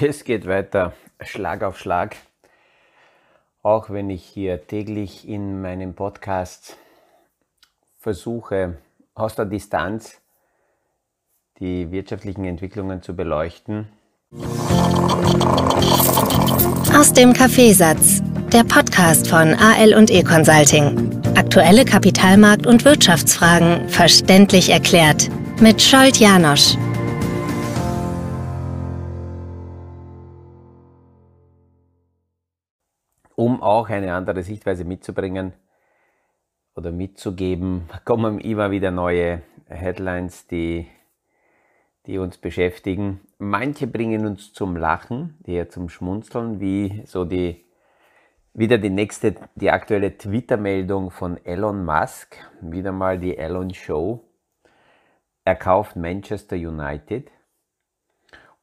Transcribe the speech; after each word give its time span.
Es 0.00 0.24
geht 0.24 0.46
weiter, 0.46 0.92
Schlag 1.20 1.62
auf 1.62 1.78
Schlag. 1.78 2.16
Auch 3.62 3.90
wenn 3.90 4.10
ich 4.10 4.24
hier 4.24 4.66
täglich 4.66 5.28
in 5.28 5.60
meinem 5.60 5.94
Podcast 5.94 6.76
versuche, 7.98 8.78
aus 9.14 9.34
der 9.34 9.44
Distanz 9.46 10.20
die 11.58 11.90
wirtschaftlichen 11.90 12.44
Entwicklungen 12.44 13.02
zu 13.02 13.14
beleuchten. 13.14 13.88
Aus 16.94 17.12
dem 17.12 17.32
Kaffeesatz, 17.32 18.22
der 18.52 18.64
Podcast 18.64 19.28
von 19.28 19.54
AL 19.54 19.94
und 19.94 20.10
E 20.10 20.22
Consulting. 20.22 21.13
Aktuelle 21.36 21.84
Kapitalmarkt- 21.84 22.64
und 22.64 22.84
Wirtschaftsfragen 22.84 23.88
verständlich 23.88 24.70
erklärt 24.70 25.28
mit 25.60 25.82
Scholt 25.82 26.18
Janosch. 26.18 26.76
Um 33.34 33.60
auch 33.60 33.88
eine 33.88 34.14
andere 34.14 34.44
Sichtweise 34.44 34.84
mitzubringen 34.84 35.54
oder 36.76 36.92
mitzugeben, 36.92 37.88
kommen 38.04 38.38
immer 38.38 38.70
wieder 38.70 38.92
neue 38.92 39.42
Headlines, 39.66 40.46
die, 40.46 40.86
die 42.06 42.18
uns 42.18 42.38
beschäftigen. 42.38 43.22
Manche 43.38 43.88
bringen 43.88 44.24
uns 44.24 44.52
zum 44.52 44.76
Lachen, 44.76 45.36
eher 45.44 45.68
zum 45.68 45.88
Schmunzeln, 45.88 46.60
wie 46.60 47.02
so 47.06 47.24
die 47.24 47.63
wieder 48.54 48.78
die 48.78 48.90
nächste, 48.90 49.34
die 49.56 49.70
aktuelle 49.70 50.16
Twitter-Meldung 50.16 51.10
von 51.10 51.44
Elon 51.44 51.84
Musk, 51.84 52.36
wieder 52.60 52.92
mal 52.92 53.18
die 53.18 53.36
Elon 53.36 53.74
Show. 53.74 54.24
Er 55.44 55.56
kauft 55.56 55.96
Manchester 55.96 56.56
United, 56.56 57.30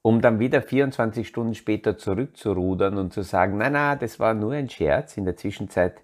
um 0.01 0.21
dann 0.21 0.39
wieder 0.39 0.61
24 0.61 1.27
Stunden 1.27 1.53
später 1.53 1.97
zurückzurudern 1.97 2.97
und 2.97 3.13
zu 3.13 3.21
sagen, 3.21 3.57
nein, 3.57 3.73
nein, 3.73 3.99
das 3.99 4.19
war 4.19 4.33
nur 4.33 4.53
ein 4.53 4.69
Scherz. 4.69 5.17
In 5.17 5.25
der 5.25 5.35
Zwischenzeit 5.35 6.01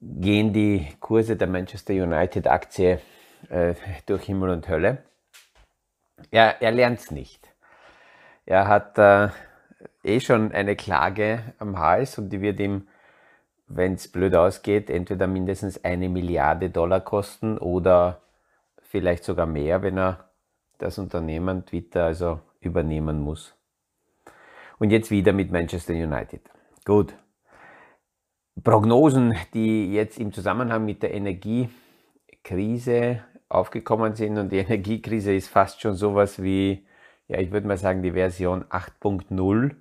gehen 0.00 0.52
die 0.52 0.86
Kurse 1.00 1.36
der 1.36 1.48
Manchester 1.48 1.94
United 1.94 2.46
Aktie 2.46 3.00
äh, 3.48 3.74
durch 4.06 4.24
Himmel 4.24 4.50
und 4.50 4.68
Hölle. 4.68 4.98
Er, 6.30 6.60
er 6.60 6.70
lernt 6.70 7.00
es 7.00 7.10
nicht. 7.10 7.52
Er 8.44 8.68
hat 8.68 8.98
äh, 8.98 9.30
eh 10.02 10.20
schon 10.20 10.52
eine 10.52 10.76
Klage 10.76 11.54
am 11.58 11.78
Hals 11.78 12.18
und 12.18 12.30
die 12.30 12.40
wird 12.40 12.60
ihm, 12.60 12.88
wenn 13.66 13.94
es 13.94 14.08
blöd 14.08 14.34
ausgeht, 14.34 14.90
entweder 14.90 15.26
mindestens 15.26 15.84
eine 15.84 16.08
Milliarde 16.08 16.70
Dollar 16.70 17.00
kosten 17.00 17.58
oder 17.58 18.22
vielleicht 18.82 19.24
sogar 19.24 19.46
mehr, 19.46 19.82
wenn 19.82 19.98
er 19.98 20.30
das 20.78 20.98
Unternehmen 20.98 21.64
Twitter 21.64 22.04
also 22.04 22.40
übernehmen 22.60 23.20
muss. 23.20 23.54
Und 24.78 24.90
jetzt 24.90 25.10
wieder 25.10 25.32
mit 25.32 25.50
Manchester 25.52 25.94
United. 25.94 26.42
Gut. 26.84 27.14
Prognosen, 28.62 29.34
die 29.54 29.94
jetzt 29.94 30.18
im 30.18 30.32
Zusammenhang 30.32 30.84
mit 30.84 31.02
der 31.02 31.14
Energiekrise 31.14 33.24
aufgekommen 33.48 34.14
sind 34.14 34.36
und 34.38 34.52
die 34.52 34.58
Energiekrise 34.58 35.34
ist 35.34 35.48
fast 35.48 35.80
schon 35.80 35.94
sowas 35.94 36.42
wie, 36.42 36.86
ja, 37.28 37.38
ich 37.38 37.52
würde 37.52 37.66
mal 37.66 37.78
sagen, 37.78 38.02
die 38.02 38.12
Version 38.12 38.64
8.0 38.64 39.76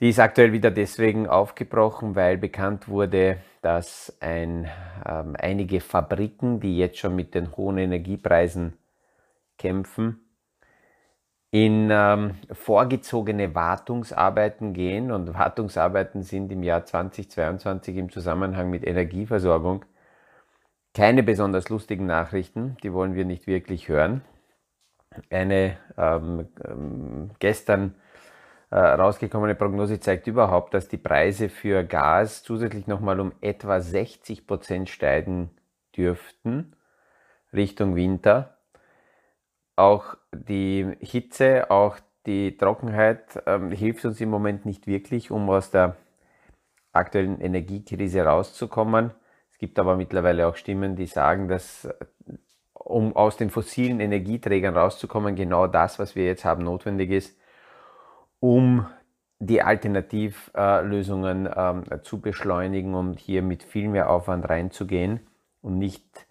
die 0.00 0.08
ist 0.08 0.18
aktuell 0.18 0.52
wieder 0.52 0.70
deswegen 0.70 1.28
aufgebrochen, 1.28 2.14
weil 2.16 2.36
bekannt 2.36 2.88
wurde, 2.88 3.38
dass 3.62 4.16
ein, 4.20 4.68
ähm, 5.06 5.36
einige 5.38 5.80
Fabriken, 5.80 6.60
die 6.60 6.76
jetzt 6.78 6.98
schon 6.98 7.16
mit 7.16 7.34
den 7.34 7.56
hohen 7.56 7.78
Energiepreisen 7.78 8.76
kämpfen, 9.56 10.20
in 11.50 11.88
ähm, 11.92 12.34
vorgezogene 12.50 13.54
Wartungsarbeiten 13.54 14.72
gehen. 14.72 15.12
Und 15.12 15.32
Wartungsarbeiten 15.34 16.22
sind 16.22 16.50
im 16.50 16.64
Jahr 16.64 16.84
2022 16.84 17.96
im 17.96 18.10
Zusammenhang 18.10 18.70
mit 18.70 18.84
Energieversorgung 18.84 19.84
keine 20.94 21.24
besonders 21.24 21.68
lustigen 21.68 22.06
Nachrichten. 22.06 22.76
Die 22.82 22.92
wollen 22.92 23.14
wir 23.14 23.24
nicht 23.24 23.46
wirklich 23.46 23.88
hören. 23.88 24.22
Eine 25.28 25.76
ähm, 25.98 26.48
ähm 26.64 27.30
gestern 27.40 27.96
rausgekommene 28.78 29.54
Prognose 29.54 30.00
zeigt 30.00 30.26
überhaupt, 30.26 30.74
dass 30.74 30.88
die 30.88 30.96
Preise 30.96 31.48
für 31.48 31.84
Gas 31.84 32.42
zusätzlich 32.42 32.86
nochmal 32.86 33.20
um 33.20 33.32
etwa 33.40 33.80
60 33.80 34.46
Prozent 34.46 34.88
steigen 34.90 35.50
dürften 35.96 36.74
Richtung 37.52 37.94
Winter. 37.94 38.58
Auch 39.76 40.16
die 40.32 40.92
Hitze, 41.00 41.70
auch 41.70 41.98
die 42.26 42.56
Trockenheit 42.56 43.42
ähm, 43.46 43.70
hilft 43.70 44.04
uns 44.04 44.20
im 44.20 44.30
Moment 44.30 44.66
nicht 44.66 44.86
wirklich, 44.86 45.30
um 45.30 45.48
aus 45.50 45.70
der 45.70 45.96
aktuellen 46.92 47.40
Energiekrise 47.40 48.22
rauszukommen. 48.22 49.12
Es 49.50 49.58
gibt 49.58 49.78
aber 49.78 49.96
mittlerweile 49.96 50.48
auch 50.48 50.56
Stimmen, 50.56 50.96
die 50.96 51.06
sagen, 51.06 51.48
dass 51.48 51.88
um 52.72 53.14
aus 53.14 53.36
den 53.36 53.50
fossilen 53.50 54.00
Energieträgern 54.00 54.76
rauszukommen, 54.76 55.36
genau 55.36 55.66
das, 55.66 55.98
was 55.98 56.16
wir 56.16 56.24
jetzt 56.24 56.44
haben, 56.44 56.64
notwendig 56.64 57.10
ist 57.10 57.38
um 58.44 58.86
die 59.38 59.62
Alternativlösungen 59.62 61.48
ähm, 61.56 61.84
zu 62.02 62.20
beschleunigen 62.20 62.94
und 62.94 63.18
hier 63.18 63.40
mit 63.40 63.62
viel 63.62 63.88
mehr 63.88 64.10
Aufwand 64.10 64.46
reinzugehen 64.46 65.20
und 65.62 65.78
nicht, 65.78 66.26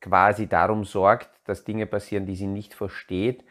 quasi 0.00 0.48
darum 0.48 0.84
sorgt, 0.84 1.30
dass 1.44 1.64
Dinge 1.64 1.86
passieren, 1.86 2.26
die 2.26 2.36
sie 2.36 2.46
nicht 2.46 2.74
versteht 2.74 3.44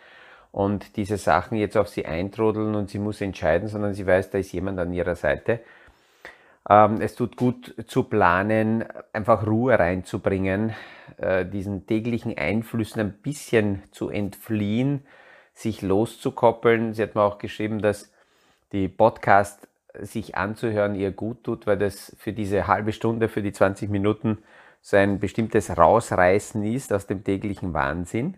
und 0.51 0.97
diese 0.97 1.17
Sachen 1.17 1.57
jetzt 1.57 1.77
auf 1.77 1.87
sie 1.87 2.05
eintrudeln 2.05 2.75
und 2.75 2.89
sie 2.89 2.99
muss 2.99 3.21
entscheiden, 3.21 3.69
sondern 3.69 3.93
sie 3.93 4.05
weiß, 4.05 4.31
da 4.31 4.37
ist 4.37 4.51
jemand 4.51 4.79
an 4.79 4.93
ihrer 4.93 5.15
Seite. 5.15 5.61
Ähm, 6.69 6.99
es 6.99 7.15
tut 7.15 7.37
gut 7.37 7.73
zu 7.87 8.03
planen, 8.03 8.83
einfach 9.13 9.47
Ruhe 9.47 9.79
reinzubringen, 9.79 10.73
äh, 11.17 11.45
diesen 11.45 11.87
täglichen 11.87 12.37
Einflüssen 12.37 12.99
ein 12.99 13.13
bisschen 13.13 13.81
zu 13.91 14.09
entfliehen 14.09 15.05
sich 15.53 15.81
loszukoppeln. 15.81 16.93
Sie 16.93 17.03
hat 17.03 17.15
mir 17.15 17.21
auch 17.21 17.37
geschrieben, 17.37 17.81
dass 17.81 18.11
die 18.71 18.87
Podcast 18.87 19.67
sich 19.99 20.35
anzuhören 20.35 20.95
ihr 20.95 21.11
gut 21.11 21.43
tut, 21.43 21.67
weil 21.67 21.77
das 21.77 22.15
für 22.17 22.33
diese 22.33 22.67
halbe 22.67 22.93
Stunde, 22.93 23.27
für 23.27 23.41
die 23.41 23.51
20 23.51 23.89
Minuten 23.89 24.39
so 24.81 24.97
ein 24.97 25.19
bestimmtes 25.19 25.77
Rausreißen 25.77 26.63
ist 26.63 26.91
aus 26.91 27.07
dem 27.07 27.23
täglichen 27.23 27.73
Wahnsinn. 27.73 28.37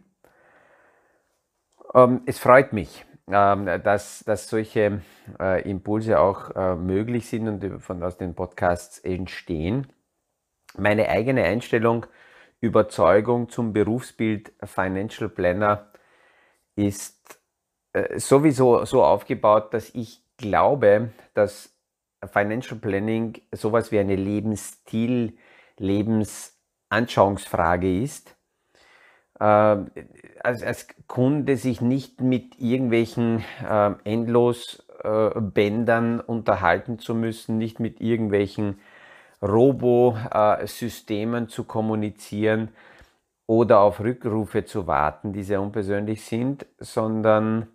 Ähm, 1.93 2.21
es 2.25 2.39
freut 2.39 2.73
mich, 2.73 3.05
ähm, 3.27 3.65
dass, 3.83 4.23
dass 4.25 4.49
solche 4.49 5.01
äh, 5.39 5.69
Impulse 5.69 6.19
auch 6.19 6.49
äh, 6.55 6.75
möglich 6.75 7.27
sind 7.29 7.47
und 7.47 7.81
von, 7.81 8.03
aus 8.03 8.17
den 8.17 8.35
Podcasts 8.35 8.99
entstehen. 8.99 9.87
Meine 10.75 11.07
eigene 11.09 11.43
Einstellung, 11.43 12.05
Überzeugung 12.59 13.49
zum 13.49 13.73
Berufsbild 13.73 14.53
Financial 14.63 15.29
Planner 15.29 15.92
ist 16.75 17.39
äh, 17.93 18.19
sowieso 18.19 18.83
so 18.85 19.03
aufgebaut, 19.03 19.73
dass 19.73 19.89
ich 19.93 20.23
glaube, 20.37 21.11
dass 21.33 21.73
Financial 22.31 22.79
Planning 22.79 23.41
sowas 23.51 23.91
wie 23.91 23.99
eine 23.99 24.15
Lebensstil, 24.15 25.37
Lebensanschauungsfrage 25.77 28.01
ist. 28.01 28.37
als, 29.39 30.63
als, 30.63 30.87
Kunde 31.07 31.57
sich 31.57 31.81
nicht 31.81 32.21
mit 32.21 32.59
irgendwelchen 32.59 33.43
äh, 33.67 33.91
Endlosbändern 34.05 36.19
äh, 36.19 36.23
unterhalten 36.23 36.99
zu 36.99 37.13
müssen, 37.13 37.57
nicht 37.57 37.79
mit 37.79 37.99
irgendwelchen 37.99 38.79
Robo-Systemen 39.41 41.49
zu 41.49 41.65
kommunizieren 41.65 42.69
oder 43.47 43.79
auf 43.79 43.99
Rückrufe 43.99 44.65
zu 44.65 44.87
warten, 44.87 45.33
die 45.33 45.43
sehr 45.43 45.61
unpersönlich 45.61 46.23
sind, 46.23 46.65
sondern 46.79 47.67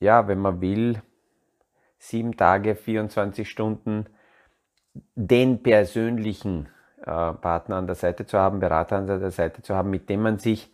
ja, 0.00 0.26
wenn 0.26 0.38
man 0.38 0.60
will, 0.60 1.00
sieben 1.98 2.36
Tage, 2.36 2.74
24 2.74 3.48
Stunden 3.48 4.06
den 5.14 5.62
persönlichen 5.62 6.68
äh, 7.00 7.32
Partner 7.32 7.76
an 7.76 7.86
der 7.86 7.94
Seite 7.94 8.26
zu 8.26 8.38
haben, 8.38 8.58
Berater 8.58 8.96
an 8.96 9.06
der 9.06 9.30
Seite 9.30 9.62
zu 9.62 9.74
haben, 9.74 9.90
mit 9.90 10.10
dem 10.10 10.22
man 10.22 10.38
sich 10.38 10.72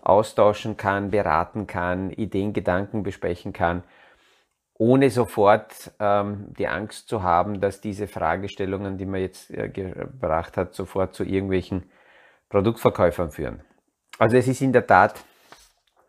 austauschen 0.00 0.76
kann, 0.76 1.10
beraten 1.10 1.66
kann, 1.66 2.10
Ideen, 2.10 2.52
Gedanken 2.52 3.02
besprechen 3.02 3.52
kann, 3.52 3.82
ohne 4.74 5.10
sofort 5.10 5.90
ähm, 5.98 6.54
die 6.56 6.68
Angst 6.68 7.08
zu 7.08 7.22
haben, 7.22 7.60
dass 7.60 7.80
diese 7.80 8.06
Fragestellungen, 8.06 8.96
die 8.96 9.06
man 9.06 9.20
jetzt 9.20 9.50
äh, 9.50 9.68
gebracht 9.68 10.56
hat, 10.56 10.74
sofort 10.74 11.14
zu 11.14 11.24
irgendwelchen 11.24 11.84
Produktverkäufern 12.48 13.30
führen. 13.30 13.62
Also 14.18 14.36
es 14.36 14.48
ist 14.48 14.60
in 14.62 14.72
der 14.72 14.86
Tat 14.86 15.22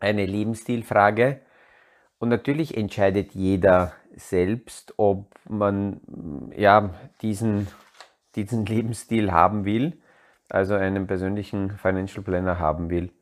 eine 0.00 0.26
Lebensstilfrage 0.26 1.40
und 2.18 2.28
natürlich 2.28 2.76
entscheidet 2.76 3.32
jeder 3.32 3.92
selbst, 4.16 4.94
ob 4.96 5.34
man 5.48 6.00
ja, 6.56 6.94
diesen, 7.22 7.68
diesen 8.34 8.66
Lebensstil 8.66 9.32
haben 9.32 9.64
will, 9.64 10.00
also 10.48 10.74
einen 10.74 11.06
persönlichen 11.06 11.70
Financial 11.70 12.24
Planner 12.24 12.58
haben 12.58 12.90
will 12.90 13.12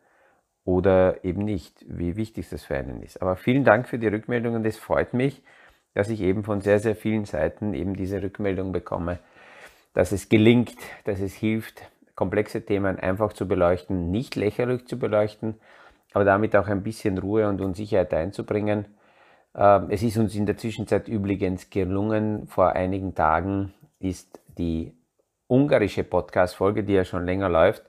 oder 0.64 1.24
eben 1.24 1.44
nicht, 1.44 1.84
wie 1.88 2.16
wichtig 2.16 2.48
das 2.48 2.64
für 2.64 2.76
einen 2.76 3.02
ist. 3.02 3.20
Aber 3.22 3.36
vielen 3.36 3.64
Dank 3.64 3.88
für 3.88 3.98
die 3.98 4.08
Rückmeldung 4.08 4.54
und 4.54 4.66
es 4.66 4.78
freut 4.78 5.14
mich, 5.14 5.42
dass 5.94 6.10
ich 6.10 6.20
eben 6.20 6.44
von 6.44 6.60
sehr, 6.60 6.78
sehr 6.78 6.94
vielen 6.94 7.24
Seiten 7.24 7.74
eben 7.74 7.94
diese 7.94 8.22
Rückmeldung 8.22 8.72
bekomme, 8.72 9.18
dass 9.94 10.12
es 10.12 10.28
gelingt, 10.28 10.76
dass 11.04 11.20
es 11.20 11.34
hilft, 11.34 11.82
komplexe 12.18 12.64
Themen 12.64 12.98
einfach 12.98 13.32
zu 13.32 13.46
beleuchten, 13.46 14.10
nicht 14.10 14.34
lächerlich 14.34 14.86
zu 14.86 14.98
beleuchten, 14.98 15.54
aber 16.12 16.24
damit 16.24 16.56
auch 16.56 16.66
ein 16.66 16.82
bisschen 16.82 17.16
Ruhe 17.18 17.48
und 17.48 17.60
Unsicherheit 17.60 18.12
einzubringen 18.12 18.86
ähm, 19.54 19.86
es 19.90 20.02
ist 20.02 20.16
uns 20.16 20.34
in 20.34 20.46
der 20.46 20.56
Zwischenzeit 20.56 21.08
übrigens 21.08 21.70
gelungen, 21.70 22.46
vor 22.46 22.72
einigen 22.72 23.14
Tagen 23.14 23.74
ist 23.98 24.40
die 24.58 24.92
ungarische 25.48 26.04
Podcast-Folge, 26.04 26.84
die 26.84 26.92
ja 26.92 27.04
schon 27.04 27.24
länger 27.24 27.48
läuft, 27.48 27.82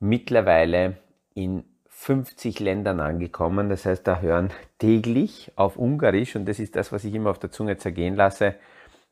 mittlerweile 0.00 0.98
in 1.34 1.64
50 1.88 2.60
Ländern 2.60 3.00
angekommen. 3.00 3.70
Das 3.70 3.86
heißt, 3.86 4.06
da 4.06 4.20
hören 4.20 4.50
täglich 4.78 5.52
auf 5.56 5.76
Ungarisch 5.76 6.36
und 6.36 6.46
das 6.46 6.58
ist 6.58 6.76
das, 6.76 6.92
was 6.92 7.04
ich 7.04 7.14
immer 7.14 7.30
auf 7.30 7.38
der 7.38 7.50
Zunge 7.50 7.76
zergehen 7.78 8.14
lasse. 8.14 8.54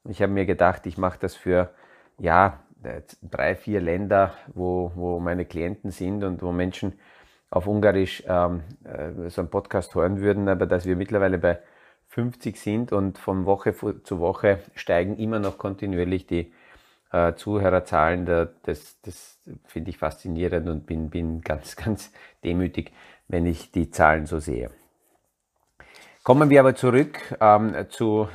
Ich 0.04 0.22
habe 0.22 0.32
mir 0.32 0.46
gedacht, 0.46 0.86
ich 0.86 0.98
mache 0.98 1.18
das 1.18 1.34
für 1.34 1.70
ja, 2.18 2.60
drei, 2.82 3.54
vier 3.54 3.80
Länder, 3.80 4.34
wo, 4.54 4.92
wo 4.94 5.18
meine 5.18 5.44
Klienten 5.44 5.90
sind 5.90 6.24
und 6.24 6.42
wo 6.42 6.52
Menschen 6.52 6.98
auf 7.50 7.66
Ungarisch 7.66 8.22
ähm, 8.26 8.62
äh, 8.84 9.30
so 9.30 9.40
einen 9.40 9.50
Podcast 9.50 9.94
hören 9.94 10.20
würden, 10.20 10.48
aber 10.48 10.66
dass 10.66 10.84
wir 10.84 10.96
mittlerweile 10.96 11.38
bei 11.38 11.58
50 12.08 12.58
sind 12.58 12.92
und 12.92 13.18
von 13.18 13.46
Woche 13.46 13.74
zu 13.74 14.20
Woche 14.20 14.60
steigen 14.74 15.16
immer 15.16 15.38
noch 15.38 15.58
kontinuierlich 15.58 16.26
die 16.26 16.52
äh, 17.12 17.34
Zuhörerzahlen. 17.34 18.26
Das, 18.26 19.00
das 19.02 19.38
finde 19.64 19.90
ich 19.90 19.98
faszinierend 19.98 20.68
und 20.68 20.86
bin, 20.86 21.10
bin 21.10 21.40
ganz, 21.40 21.76
ganz 21.84 22.12
demütig, 22.44 22.92
wenn 23.28 23.46
ich 23.46 23.70
die 23.72 23.90
Zahlen 23.90 24.26
so 24.26 24.38
sehe. 24.38 24.70
Kommen 26.22 26.50
wir 26.50 26.60
aber 26.60 26.74
zurück 26.74 27.36
ähm, 27.40 27.74
zu, 27.88 28.28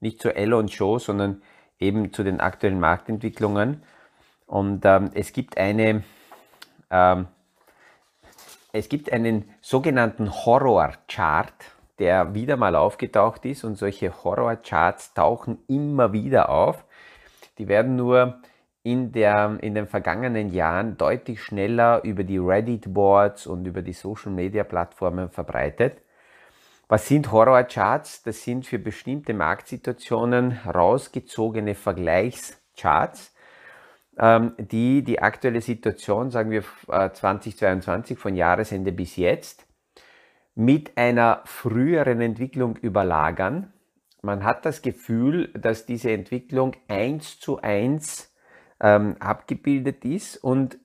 nicht 0.00 0.20
zu 0.20 0.34
Elon 0.34 0.68
Show, 0.68 0.98
sondern 0.98 1.42
eben 1.82 2.12
zu 2.12 2.22
den 2.22 2.40
aktuellen 2.40 2.80
Marktentwicklungen. 2.80 3.82
Und 4.46 4.84
ähm, 4.84 5.10
es 5.14 5.32
gibt 5.32 5.58
eine, 5.58 6.02
ähm, 6.90 7.26
es 8.72 8.88
gibt 8.88 9.12
einen 9.12 9.50
sogenannten 9.60 10.30
Horror-Chart 10.30 11.52
der 12.02 12.34
wieder 12.34 12.56
mal 12.56 12.74
aufgetaucht 12.74 13.44
ist 13.44 13.62
und 13.62 13.76
solche 13.76 14.24
Horrorcharts 14.24 15.14
tauchen 15.14 15.58
immer 15.68 16.12
wieder 16.12 16.48
auf. 16.48 16.84
Die 17.58 17.68
werden 17.68 17.94
nur 17.94 18.40
in, 18.82 19.12
der, 19.12 19.58
in 19.60 19.76
den 19.76 19.86
vergangenen 19.86 20.50
Jahren 20.52 20.96
deutlich 20.96 21.40
schneller 21.40 22.02
über 22.02 22.24
die 22.24 22.38
Reddit-Boards 22.38 23.46
und 23.46 23.66
über 23.66 23.82
die 23.82 23.92
Social-Media-Plattformen 23.92 25.30
verbreitet. 25.30 25.98
Was 26.92 27.08
sind 27.08 27.32
Horrorcharts? 27.32 28.22
Das 28.22 28.44
sind 28.44 28.66
für 28.66 28.78
bestimmte 28.78 29.32
Marktsituationen 29.32 30.58
rausgezogene 30.66 31.74
Vergleichscharts, 31.74 33.34
ähm, 34.18 34.52
die 34.58 35.02
die 35.02 35.18
aktuelle 35.18 35.62
Situation, 35.62 36.30
sagen 36.30 36.50
wir 36.50 36.64
2022 37.14 38.18
äh, 38.18 38.20
von 38.20 38.36
Jahresende 38.36 38.92
bis 38.92 39.16
jetzt, 39.16 39.64
mit 40.54 40.98
einer 40.98 41.40
früheren 41.46 42.20
Entwicklung 42.20 42.76
überlagern. 42.76 43.72
Man 44.20 44.44
hat 44.44 44.66
das 44.66 44.82
Gefühl, 44.82 45.48
dass 45.54 45.86
diese 45.86 46.10
Entwicklung 46.10 46.76
eins 46.88 47.40
zu 47.40 47.62
eins 47.62 48.34
ähm, 48.80 49.16
abgebildet 49.18 50.04
ist 50.04 50.36
und 50.36 50.76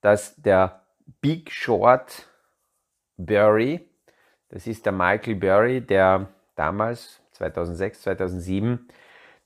dass 0.00 0.34
der 0.36 0.82
Big 1.20 1.50
Short 1.52 2.28
Burry, 3.16 3.88
das 4.48 4.66
ist 4.66 4.84
der 4.84 4.92
Michael 4.92 5.36
Burry, 5.36 5.80
der 5.80 6.26
damals 6.56 7.20
2006, 7.32 8.02
2007 8.02 8.88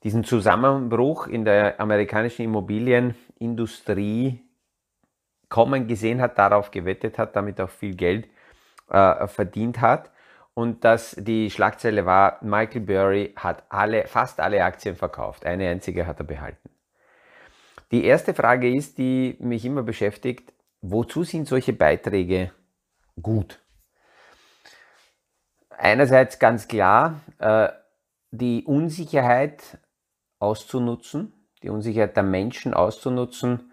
diesen 0.03 0.25
Zusammenbruch 0.25 1.27
in 1.27 1.45
der 1.45 1.79
amerikanischen 1.79 2.47
Immobilienindustrie 2.47 4.43
kommen 5.49 5.87
gesehen 5.87 6.21
hat, 6.21 6.39
darauf 6.39 6.71
gewettet 6.71 7.19
hat, 7.19 7.37
damit 7.37 7.61
auch 7.61 7.71
viel 7.71 7.95
Geld 7.95 8.29
äh, 8.89 9.27
verdient 9.27 9.81
hat. 9.81 10.11
Und 10.55 10.85
dass 10.85 11.15
die 11.19 11.51
Schlagzeile 11.51 12.07
war, 12.07 12.39
Michael 12.43 12.81
Burry 12.81 13.35
hat 13.37 13.65
alle, 13.69 14.07
fast 14.07 14.41
alle 14.41 14.65
Aktien 14.65 14.97
verkauft. 14.97 15.45
Eine 15.45 15.69
einzige 15.69 16.07
hat 16.07 16.19
er 16.19 16.25
behalten. 16.25 16.71
Die 17.93 18.05
erste 18.05 18.35
Frage 18.35 18.73
ist, 18.73 18.99
die 18.99 19.37
mich 19.39 19.65
immer 19.65 19.83
beschäftigt, 19.83 20.53
wozu 20.81 21.23
sind 21.23 21.47
solche 21.47 21.73
Beiträge 21.73 22.51
gut? 23.21 23.61
Einerseits 25.71 26.39
ganz 26.39 26.67
klar, 26.69 27.21
äh, 27.39 27.69
die 28.31 28.65
Unsicherheit 28.65 29.79
auszunutzen, 30.39 31.33
die 31.63 31.69
Unsicherheit 31.69 32.17
der 32.17 32.23
Menschen 32.23 32.75
auszunutzen 32.75 33.73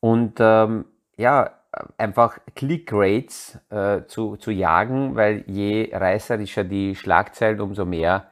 und 0.00 0.34
ähm, 0.38 0.84
ja, 1.16 1.56
einfach 1.98 2.38
Click-Rates 2.54 3.58
äh, 3.70 4.06
zu, 4.06 4.36
zu 4.36 4.50
jagen, 4.50 5.16
weil 5.16 5.44
je 5.46 5.90
reißerischer 5.92 6.64
die 6.64 6.94
Schlagzeilen, 6.94 7.60
umso 7.60 7.84
mehr 7.84 8.30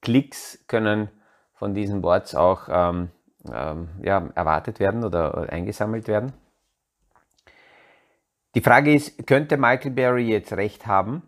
Klicks 0.00 0.64
können 0.66 1.08
von 1.54 1.74
diesen 1.74 2.00
Boards 2.00 2.34
auch 2.34 2.68
ähm, 2.70 3.10
ähm, 3.52 3.88
ja, 4.02 4.28
erwartet 4.34 4.80
werden 4.80 5.04
oder 5.04 5.50
eingesammelt 5.50 6.08
werden. 6.08 6.32
Die 8.54 8.60
Frage 8.60 8.92
ist, 8.92 9.26
könnte 9.26 9.56
Michael 9.56 9.92
Berry 9.92 10.28
jetzt 10.28 10.52
recht 10.54 10.86
haben? 10.86 11.22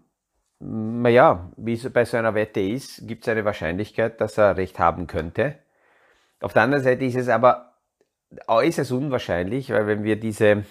Naja, 0.59 1.51
wie 1.57 1.75
es 1.75 1.89
bei 1.93 2.05
so 2.05 2.17
einer 2.17 2.35
Wette 2.35 2.61
ist, 2.61 3.07
gibt 3.07 3.23
es 3.23 3.29
eine 3.29 3.45
Wahrscheinlichkeit, 3.45 4.21
dass 4.21 4.39
er 4.39 4.57
recht 4.57 4.79
haben 4.79 5.07
könnte. 5.07 5.59
Auf 6.41 6.53
der 6.53 6.63
anderen 6.63 6.83
Seite 6.83 7.05
ist 7.05 7.17
es 7.17 7.29
aber 7.29 7.75
äußerst 8.47 8.93
unwahrscheinlich, 8.93 9.71
weil 9.71 9.87
wenn 9.87 10.05
wir 10.05 10.19
diese 10.19 10.65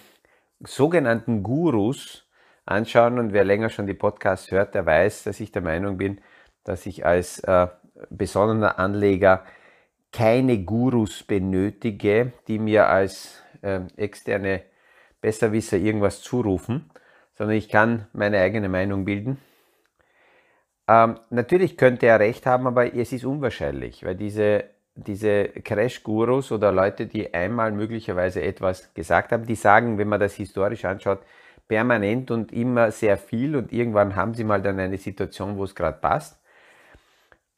sogenannten 0.59 1.43
Gurus 1.43 2.27
anschauen 2.65 3.19
und 3.19 3.33
wer 3.33 3.43
länger 3.43 3.69
schon 3.69 3.87
die 3.87 3.93
Podcasts 3.93 4.51
hört, 4.51 4.75
der 4.75 4.85
weiß, 4.85 5.23
dass 5.23 5.39
ich 5.39 5.51
der 5.51 5.61
Meinung 5.61 5.97
bin, 5.97 6.21
dass 6.63 6.85
ich 6.85 7.05
als 7.05 7.39
äh, 7.39 7.67
besonnener 8.09 8.79
Anleger 8.79 9.43
keine 10.11 10.63
Gurus 10.63 11.23
benötige, 11.23 12.33
die 12.47 12.59
mir 12.59 12.87
als 12.87 13.41
äh, 13.61 13.81
externe 13.97 14.63
Besserwisser 15.21 15.77
irgendwas 15.77 16.21
zurufen, 16.21 16.89
sondern 17.37 17.55
ich 17.55 17.69
kann 17.69 18.07
meine 18.13 18.39
eigene 18.39 18.69
Meinung 18.69 19.05
bilden. 19.05 19.37
Ähm, 20.87 21.19
natürlich 21.29 21.77
könnte 21.77 22.07
er 22.07 22.19
recht 22.19 22.45
haben, 22.45 22.67
aber 22.67 22.93
es 22.93 23.13
ist 23.13 23.23
unwahrscheinlich, 23.23 24.03
weil 24.03 24.15
diese, 24.15 24.65
diese 24.95 25.45
Crash-Gurus 25.45 26.51
oder 26.51 26.71
Leute, 26.71 27.07
die 27.07 27.33
einmal 27.33 27.71
möglicherweise 27.71 28.41
etwas 28.41 28.93
gesagt 28.93 29.31
haben, 29.31 29.45
die 29.45 29.55
sagen, 29.55 29.97
wenn 29.97 30.09
man 30.09 30.19
das 30.19 30.33
historisch 30.33 30.85
anschaut, 30.85 31.19
permanent 31.67 32.31
und 32.31 32.51
immer 32.51 32.91
sehr 32.91 33.17
viel 33.17 33.55
und 33.55 33.71
irgendwann 33.71 34.15
haben 34.17 34.33
sie 34.33 34.43
mal 34.43 34.61
dann 34.61 34.79
eine 34.79 34.97
Situation, 34.97 35.55
wo 35.57 35.63
es 35.63 35.75
gerade 35.75 35.99
passt. 35.99 36.37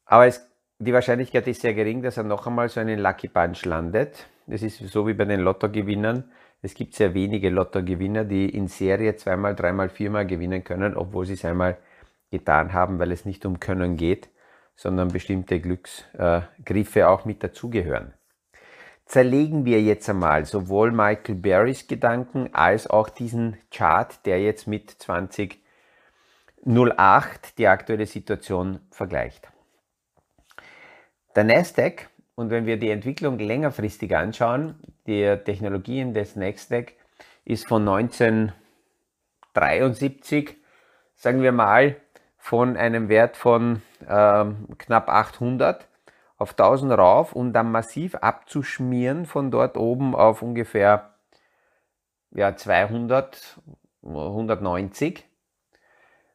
Aber 0.05 0.27
es, 0.27 0.47
die 0.83 0.93
Wahrscheinlichkeit 0.93 1.47
ist 1.47 1.61
sehr 1.61 1.73
gering, 1.73 2.01
dass 2.01 2.17
er 2.17 2.23
noch 2.23 2.47
einmal 2.47 2.69
so 2.69 2.79
einen 2.79 2.99
Lucky 2.99 3.27
Punch 3.27 3.65
landet. 3.65 4.27
Das 4.47 4.61
ist 4.61 4.79
so 4.79 5.07
wie 5.07 5.13
bei 5.13 5.25
den 5.25 5.39
Lottogewinnern. 5.39 6.31
Es 6.61 6.73
gibt 6.73 6.95
sehr 6.95 7.13
wenige 7.13 7.49
Lottogewinner, 7.49 8.23
die 8.23 8.49
in 8.49 8.67
Serie 8.67 9.15
zweimal, 9.15 9.55
dreimal, 9.55 9.89
viermal 9.89 10.25
gewinnen 10.25 10.63
können, 10.63 10.95
obwohl 10.95 11.25
sie 11.25 11.33
es 11.33 11.43
einmal 11.43 11.77
getan 12.31 12.73
haben, 12.73 12.99
weil 12.99 13.11
es 13.11 13.25
nicht 13.25 13.45
um 13.45 13.59
Können 13.59 13.97
geht, 13.97 14.29
sondern 14.75 15.09
bestimmte 15.09 15.59
Glücksgriffe 15.59 17.07
auch 17.07 17.25
mit 17.25 17.43
dazugehören. 17.43 18.13
Zerlegen 19.05 19.65
wir 19.65 19.81
jetzt 19.81 20.09
einmal 20.09 20.45
sowohl 20.45 20.91
Michael 20.91 21.35
Berrys 21.35 21.87
Gedanken 21.87 22.49
als 22.53 22.89
auch 22.89 23.09
diesen 23.09 23.57
Chart, 23.69 24.25
der 24.25 24.41
jetzt 24.41 24.65
mit 24.65 24.89
2008 24.89 27.57
die 27.57 27.67
aktuelle 27.67 28.05
Situation 28.05 28.79
vergleicht. 28.89 29.52
Der 31.35 31.43
Nasdaq 31.43 32.09
und 32.35 32.51
wenn 32.51 32.67
wir 32.67 32.77
die 32.77 32.91
Entwicklung 32.91 33.39
längerfristig 33.39 34.15
anschauen, 34.15 34.75
die 35.07 35.35
Technologien 35.43 36.13
des 36.13 36.35
Nasdaq 36.35 36.93
ist 37.43 37.67
von 37.67 37.81
1973, 37.87 40.55
sagen 41.15 41.41
wir 41.41 41.51
mal, 41.51 41.95
von 42.37 42.77
einem 42.77 43.09
Wert 43.09 43.35
von 43.37 43.81
ähm, 44.07 44.67
knapp 44.77 45.09
800 45.09 45.87
auf 46.37 46.51
1000 46.51 46.91
rauf, 46.91 47.33
um 47.33 47.51
dann 47.51 47.71
massiv 47.71 48.13
abzuschmieren 48.15 49.25
von 49.25 49.49
dort 49.49 49.75
oben 49.77 50.13
auf 50.13 50.43
ungefähr 50.43 51.15
ja, 52.31 52.55
200, 52.55 53.59
190, 54.03 55.25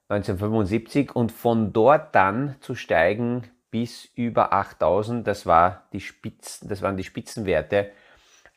1975 0.09 1.15
und 1.15 1.31
von 1.31 1.73
dort 1.73 2.13
dann 2.15 2.57
zu 2.61 2.75
steigen 2.75 3.45
bis 3.71 4.07
über 4.15 4.53
8000. 4.53 5.27
Das, 5.27 5.47
war 5.47 5.89
die 5.93 6.01
Spitzen, 6.01 6.69
das 6.69 6.83
waren 6.83 6.97
die 6.97 7.05
Spitzenwerte, 7.05 7.91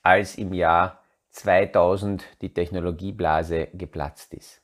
als 0.03 0.38
im 0.38 0.53
Jahr 0.53 1.00
2000 1.32 2.25
die 2.41 2.53
Technologieblase 2.53 3.68
geplatzt 3.74 4.34
ist. 4.34 4.62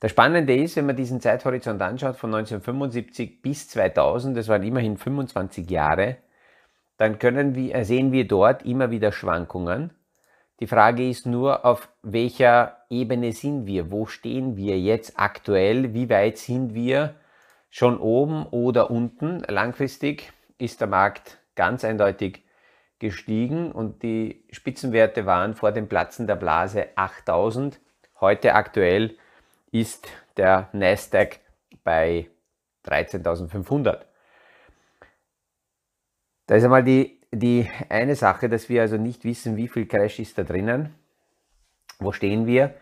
Das 0.00 0.12
Spannende 0.12 0.54
ist, 0.54 0.76
wenn 0.76 0.86
man 0.86 0.96
diesen 0.96 1.20
Zeithorizont 1.20 1.82
anschaut, 1.82 2.16
von 2.16 2.32
1975 2.32 3.42
bis 3.42 3.68
2000, 3.68 4.36
das 4.36 4.48
waren 4.48 4.62
immerhin 4.62 4.96
25 4.96 5.68
Jahre, 5.68 6.18
dann 6.98 7.18
wir, 7.54 7.84
sehen 7.84 8.12
wir 8.12 8.26
dort 8.26 8.64
immer 8.64 8.90
wieder 8.90 9.12
Schwankungen. 9.12 9.90
Die 10.60 10.66
Frage 10.66 11.08
ist 11.08 11.26
nur, 11.26 11.64
auf 11.64 11.88
welcher 12.02 12.78
Ebene 12.90 13.32
sind 13.32 13.66
wir? 13.66 13.90
Wo 13.90 14.06
stehen 14.06 14.56
wir 14.56 14.78
jetzt 14.78 15.18
aktuell? 15.18 15.94
Wie 15.94 16.10
weit 16.10 16.38
sind 16.38 16.74
wir 16.74 17.14
schon 17.70 17.98
oben 17.98 18.46
oder 18.46 18.90
unten. 18.90 19.40
Langfristig 19.48 20.32
ist 20.58 20.80
der 20.80 20.88
Markt 20.88 21.38
ganz 21.54 21.84
eindeutig 21.84 22.44
gestiegen 22.98 23.70
und 23.72 24.02
die 24.02 24.44
Spitzenwerte 24.50 25.26
waren 25.26 25.54
vor 25.54 25.72
dem 25.72 25.88
Platzen 25.88 26.26
der 26.26 26.36
Blase 26.36 26.88
8000. 26.96 27.80
Heute 28.20 28.54
aktuell 28.54 29.16
ist 29.70 30.08
der 30.36 30.68
Nasdaq 30.72 31.40
bei 31.84 32.28
13.500. 32.86 34.00
Da 36.46 36.54
ist 36.54 36.64
einmal 36.64 36.82
die, 36.82 37.20
die 37.30 37.68
eine 37.88 38.16
Sache, 38.16 38.48
dass 38.48 38.68
wir 38.68 38.82
also 38.82 38.96
nicht 38.96 39.24
wissen, 39.24 39.56
wie 39.56 39.68
viel 39.68 39.86
Crash 39.86 40.18
ist 40.18 40.38
da 40.38 40.44
drinnen. 40.44 40.94
Wo 41.98 42.12
stehen 42.12 42.46
wir? 42.46 42.74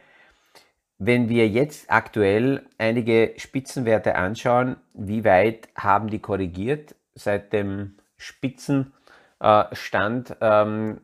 Wenn 0.99 1.29
wir 1.29 1.47
jetzt 1.49 1.91
aktuell 1.91 2.67
einige 2.79 3.35
Spitzenwerte 3.37 4.17
anschauen, 4.17 4.77
wie 4.95 5.25
weit 5.25 5.69
haben 5.77 6.09
die 6.09 6.21
korrigiert 6.21 6.95
seit 7.15 7.53
dem 7.53 7.99
Spitzenstand 8.17 10.37
ähm, 10.41 11.03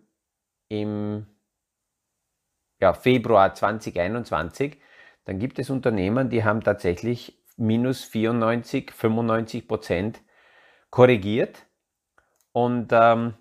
im 0.69 1.27
ja, 2.81 2.95
Februar 2.95 3.55
2021, 3.55 4.81
dann 5.25 5.39
gibt 5.39 5.59
es 5.59 5.69
Unternehmen, 5.69 6.31
die 6.31 6.43
haben 6.43 6.63
tatsächlich 6.63 7.39
minus 7.57 8.03
94, 8.05 8.93
95 8.93 9.69
Prozent 9.69 10.23
korrigiert. 10.91 11.67
Und 12.53 12.89
ähm, 12.93 13.35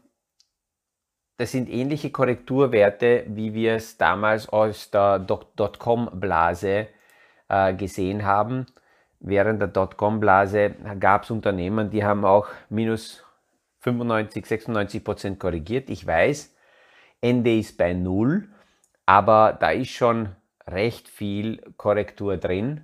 das 1.42 1.54
sind 1.54 1.72
ähnliche 1.72 2.12
Korrekturwerte, 2.12 3.24
wie 3.28 3.56
wir 3.56 3.74
es 3.74 3.98
damals 3.98 4.48
aus 4.48 4.92
der 4.92 5.18
Dotcom-Blase 5.18 6.88
äh, 7.50 7.74
gesehen 7.74 8.26
haben. 8.26 8.68
Während 9.20 9.60
der 9.60 9.70
Dotcom-Blase 9.70 10.76
gab 11.00 11.24
es 11.24 11.32
Unternehmen, 11.32 11.90
die 11.90 12.06
haben 12.06 12.26
auch 12.26 12.48
minus 12.70 13.24
95, 13.80 14.46
96 14.46 15.04
Prozent 15.04 15.40
korrigiert. 15.40 15.90
Ich 15.90 16.06
weiß, 16.06 16.56
Ende 17.22 17.58
ist 17.58 17.76
bei 17.76 17.94
Null, 17.94 18.48
aber 19.08 19.58
da 19.60 19.72
ist 19.72 19.90
schon 19.90 20.36
recht 20.68 21.10
viel 21.10 21.60
Korrektur 21.76 22.38
drin 22.38 22.82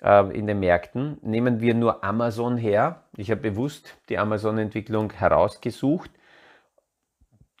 äh, 0.00 0.34
in 0.34 0.46
den 0.46 0.60
Märkten. 0.60 1.18
Nehmen 1.20 1.60
wir 1.60 1.74
nur 1.74 2.02
Amazon 2.02 2.56
her. 2.56 3.02
Ich 3.18 3.30
habe 3.30 3.42
bewusst 3.42 3.98
die 4.08 4.16
Amazon-Entwicklung 4.16 5.12
herausgesucht 5.12 6.10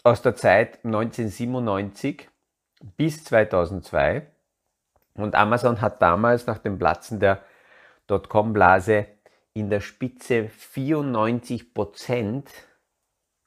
aus 0.06 0.22
der 0.22 0.36
Zeit 0.36 0.84
1997 0.84 2.30
bis 2.96 3.24
2002. 3.24 4.30
Und 5.14 5.34
Amazon 5.34 5.80
hat 5.80 6.00
damals 6.00 6.46
nach 6.46 6.58
dem 6.58 6.78
Platzen 6.78 7.18
der 7.18 7.42
Dotcom-Blase 8.06 9.06
in 9.52 9.68
der 9.68 9.80
Spitze 9.80 10.48
94% 10.74 12.44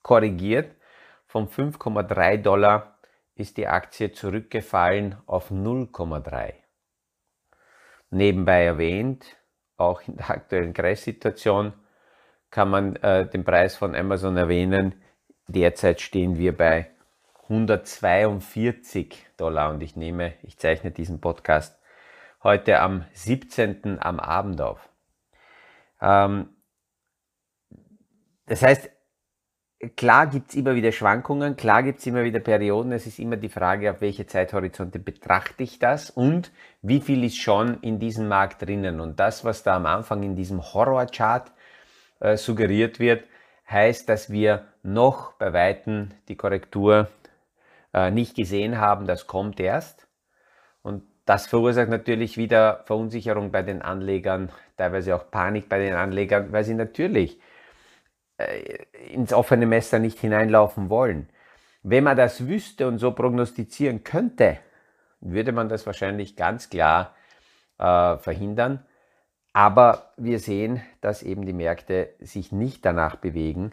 korrigiert. 0.03 0.75
Von 1.27 1.47
5,3 1.47 2.41
Dollar 2.41 2.99
ist 3.35 3.55
die 3.55 3.67
Aktie 3.67 4.11
zurückgefallen 4.11 5.15
auf 5.27 5.51
0,3. 5.51 6.55
Nebenbei 8.09 8.65
erwähnt, 8.65 9.37
auch 9.77 10.01
in 10.01 10.17
der 10.17 10.29
aktuellen 10.29 10.73
Crash-Situation 10.73 11.71
kann 12.51 12.69
man 12.69 12.97
äh, 12.97 13.29
den 13.29 13.45
Preis 13.45 13.77
von 13.77 13.95
Amazon 13.95 14.35
erwähnen, 14.35 15.01
Derzeit 15.49 15.99
stehen 15.99 16.37
wir 16.37 16.55
bei 16.55 16.91
142 17.49 19.25
Dollar 19.35 19.71
und 19.71 19.81
ich 19.81 19.95
nehme, 19.95 20.33
ich 20.43 20.59
zeichne 20.59 20.91
diesen 20.91 21.19
Podcast 21.19 21.75
heute 22.43 22.79
am 22.79 23.05
17. 23.13 23.97
am 23.99 24.19
Abend 24.19 24.61
auf. 24.61 24.87
Ähm, 26.01 26.49
das 28.45 28.61
heißt, 28.61 28.91
klar 29.97 30.27
gibt 30.27 30.49
es 30.49 30.55
immer 30.55 30.75
wieder 30.75 30.91
Schwankungen, 30.91 31.55
klar 31.55 31.81
gibt 31.81 31.97
es 31.97 32.05
immer 32.05 32.23
wieder 32.23 32.41
Perioden. 32.41 32.91
Es 32.91 33.07
ist 33.07 33.17
immer 33.17 33.35
die 33.35 33.49
Frage, 33.49 33.89
auf 33.89 34.01
welche 34.01 34.27
Zeithorizonte 34.27 34.99
betrachte 34.99 35.63
ich 35.63 35.79
das 35.79 36.11
und 36.11 36.51
wie 36.83 37.01
viel 37.01 37.23
ist 37.23 37.37
schon 37.37 37.81
in 37.81 37.97
diesem 37.97 38.27
Markt 38.27 38.61
drinnen. 38.61 38.99
Und 38.99 39.19
das, 39.19 39.43
was 39.43 39.63
da 39.63 39.77
am 39.77 39.87
Anfang 39.87 40.21
in 40.21 40.35
diesem 40.35 40.61
Horrorchart 40.61 41.51
äh, 42.19 42.37
suggeriert 42.37 42.99
wird, 42.99 43.23
heißt, 43.69 44.09
dass 44.09 44.31
wir 44.31 44.65
noch 44.83 45.33
bei 45.33 45.53
Weitem 45.53 46.09
die 46.27 46.35
Korrektur 46.35 47.07
äh, 47.93 48.11
nicht 48.11 48.35
gesehen 48.35 48.79
haben. 48.79 49.05
Das 49.05 49.27
kommt 49.27 49.59
erst. 49.59 50.07
Und 50.81 51.03
das 51.25 51.47
verursacht 51.47 51.89
natürlich 51.89 52.37
wieder 52.37 52.83
Verunsicherung 52.85 53.51
bei 53.51 53.61
den 53.61 53.81
Anlegern, 53.81 54.51
teilweise 54.77 55.15
auch 55.15 55.29
Panik 55.29 55.69
bei 55.69 55.79
den 55.79 55.93
Anlegern, 55.93 56.51
weil 56.51 56.63
sie 56.63 56.73
natürlich 56.73 57.39
äh, 58.37 58.85
ins 59.11 59.33
offene 59.33 59.65
Messer 59.65 59.99
nicht 59.99 60.19
hineinlaufen 60.19 60.89
wollen. 60.89 61.29
Wenn 61.83 62.03
man 62.03 62.17
das 62.17 62.47
wüsste 62.47 62.87
und 62.87 62.97
so 62.97 63.11
prognostizieren 63.11 64.03
könnte, 64.03 64.57
würde 65.21 65.51
man 65.51 65.69
das 65.69 65.85
wahrscheinlich 65.85 66.35
ganz 66.35 66.69
klar 66.69 67.15
äh, 67.77 68.17
verhindern. 68.17 68.85
Aber 69.53 70.13
wir 70.17 70.39
sehen, 70.39 70.81
dass 71.01 71.23
eben 71.23 71.45
die 71.45 71.53
Märkte 71.53 72.13
sich 72.19 72.51
nicht 72.51 72.85
danach 72.85 73.15
bewegen, 73.15 73.71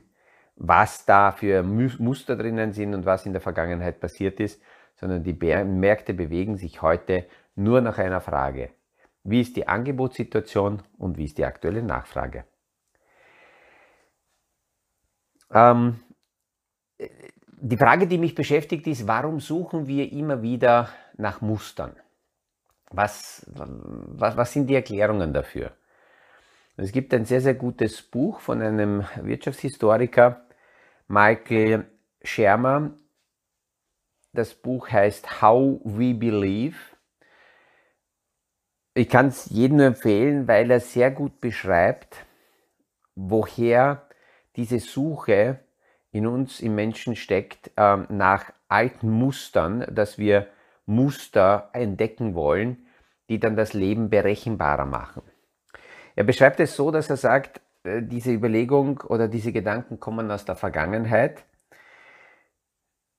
was 0.57 1.05
da 1.05 1.33
für 1.33 1.63
Muster 1.63 2.37
drinnen 2.37 2.73
sind 2.73 2.95
und 2.95 3.05
was 3.05 3.27
in 3.27 3.33
der 3.33 3.43
Vergangenheit 3.43 4.01
passiert 4.01 4.41
ist, 4.41 4.61
sondern 4.95 5.23
die 5.23 5.35
Märkte 5.35 6.15
bewegen 6.15 6.57
sich 6.57 6.81
heute 6.81 7.27
nur 7.55 7.83
nach 7.83 7.99
einer 7.99 8.21
Frage. 8.21 8.71
Wie 9.23 9.41
ist 9.41 9.57
die 9.57 9.69
Angebotssituation 9.69 10.83
und 10.99 11.19
wie 11.19 11.25
ist 11.25 11.37
die 11.37 11.45
aktuelle 11.45 11.83
Nachfrage? 11.83 12.45
Ähm, 15.53 16.01
die 17.61 17.77
Frage, 17.77 18.07
die 18.07 18.19
mich 18.19 18.35
beschäftigt, 18.35 18.87
ist, 18.87 19.07
warum 19.07 19.41
suchen 19.41 19.87
wir 19.87 20.11
immer 20.13 20.43
wieder 20.43 20.89
nach 21.17 21.41
Mustern? 21.41 21.97
Was, 22.91 23.45
was, 23.49 24.37
was 24.37 24.53
sind 24.53 24.69
die 24.69 24.75
Erklärungen 24.75 25.33
dafür? 25.33 25.73
Es 26.77 26.93
gibt 26.93 27.15
ein 27.15 27.25
sehr, 27.25 27.41
sehr 27.41 27.55
gutes 27.55 28.03
Buch 28.03 28.41
von 28.41 28.61
einem 28.61 29.05
Wirtschaftshistoriker, 29.23 30.47
Michael 31.09 31.87
Shermer. 32.23 32.93
Das 34.33 34.55
Buch 34.55 34.91
heißt 34.91 35.41
How 35.41 35.81
We 35.85 36.13
Believe. 36.15 36.77
Ich 38.93 39.09
kann 39.09 39.29
es 39.29 39.47
jedem 39.47 39.79
nur 39.79 39.87
empfehlen, 39.87 40.47
weil 40.49 40.71
er 40.71 40.81
sehr 40.81 41.11
gut 41.11 41.41
beschreibt, 41.41 42.27
woher 43.15 44.09
diese 44.57 44.79
Suche 44.79 45.61
in 46.13 46.27
uns, 46.27 46.61
im 46.61 46.75
Menschen 46.75 47.17
steckt, 47.17 47.71
äh, 47.77 47.97
nach 48.09 48.53
alten 48.69 49.11
Mustern, 49.11 49.87
dass 49.95 50.19
wir 50.19 50.49
Muster 50.87 51.71
entdecken 51.73 52.35
wollen, 52.35 52.87
die 53.29 53.41
dann 53.41 53.57
das 53.57 53.73
Leben 53.73 54.09
berechenbarer 54.09 54.87
machen. 54.87 55.23
Er 56.15 56.25
beschreibt 56.25 56.61
es 56.61 56.77
so, 56.77 56.91
dass 56.91 57.11
er 57.11 57.17
sagt, 57.17 57.61
äh, 57.85 58.03
diese 58.03 58.33
Überlegung 58.33 59.01
oder 59.01 59.29
diese 59.29 59.53
Gedanken 59.53 60.01
kommen 60.01 60.31
aus 60.31 60.45
der 60.45 60.57
Vergangenheit. 60.57 61.45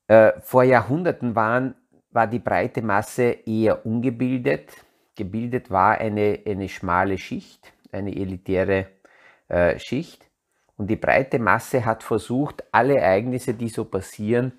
Äh, 0.08 0.34
vor 0.42 0.64
Jahrhunderten 0.64 1.36
waren, 1.36 1.76
war 2.12 2.28
die 2.28 2.40
breite 2.40 2.82
Masse 2.82 3.38
eher 3.46 3.86
ungebildet. 3.86 4.72
Gebildet 5.16 5.70
war 5.70 5.98
eine, 5.98 6.40
eine 6.46 6.70
schmale 6.70 7.18
Schicht, 7.18 7.74
eine 7.92 8.16
elitäre 8.16 8.88
äh, 9.50 9.78
Schicht. 9.80 10.26
Und 10.78 10.88
die 10.88 10.96
breite 10.96 11.40
Masse 11.40 11.86
hat 11.86 12.04
versucht, 12.04 12.64
alle 12.72 12.98
Ereignisse, 12.98 13.54
die 13.54 13.70
so 13.70 13.84
passieren, 13.84 14.54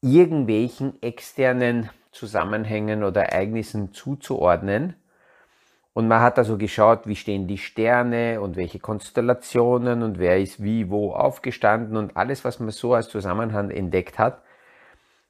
irgendwelchen 0.00 1.02
externen 1.02 1.90
Zusammenhängen 2.14 3.04
oder 3.04 3.22
Ereignissen 3.22 3.92
zuzuordnen. 3.92 4.94
Und 5.92 6.08
man 6.08 6.20
hat 6.22 6.38
also 6.38 6.58
geschaut, 6.58 7.06
wie 7.06 7.14
stehen 7.14 7.46
die 7.46 7.58
Sterne 7.58 8.40
und 8.40 8.56
welche 8.56 8.80
Konstellationen 8.80 10.02
und 10.02 10.18
wer 10.18 10.40
ist 10.40 10.62
wie 10.62 10.90
wo 10.90 11.12
aufgestanden 11.12 11.96
und 11.96 12.16
alles, 12.16 12.44
was 12.44 12.58
man 12.58 12.70
so 12.70 12.94
als 12.94 13.08
Zusammenhang 13.08 13.70
entdeckt 13.70 14.18
hat, 14.18 14.42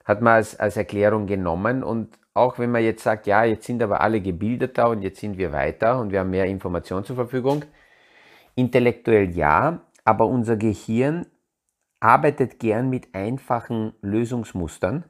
hat 0.05 0.21
man 0.21 0.33
als, 0.33 0.59
als 0.59 0.77
Erklärung 0.77 1.27
genommen. 1.27 1.83
Und 1.83 2.17
auch 2.33 2.57
wenn 2.57 2.71
man 2.71 2.83
jetzt 2.83 3.03
sagt, 3.03 3.27
ja, 3.27 3.43
jetzt 3.43 3.65
sind 3.65 3.81
aber 3.83 4.01
alle 4.01 4.21
gebildeter 4.21 4.89
und 4.89 5.01
jetzt 5.01 5.19
sind 5.19 5.37
wir 5.37 5.51
weiter 5.51 5.99
und 5.99 6.11
wir 6.11 6.21
haben 6.21 6.31
mehr 6.31 6.45
Informationen 6.45 7.05
zur 7.05 7.15
Verfügung, 7.15 7.63
intellektuell 8.55 9.29
ja, 9.31 9.81
aber 10.03 10.25
unser 10.27 10.57
Gehirn 10.57 11.27
arbeitet 11.99 12.59
gern 12.59 12.89
mit 12.89 13.13
einfachen 13.13 13.93
Lösungsmustern 14.01 15.05